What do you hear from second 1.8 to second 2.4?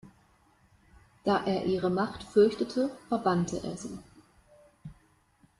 Macht